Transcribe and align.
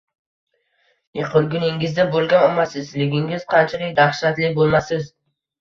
Yiqilguningizda 1.19 2.05
bo’lgan 2.15 2.45
omadsizligingiz 2.47 3.47
qanchalik 3.55 3.97
daxshatli 4.03 4.53
bo’lmasiz 4.59 5.07